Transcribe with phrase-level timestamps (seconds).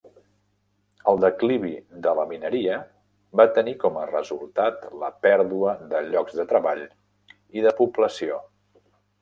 [1.11, 1.73] El declivi
[2.05, 2.79] de la mineria
[3.41, 6.83] va tenir com a resultat la pèrdua de llocs de treball
[7.61, 8.43] i de població.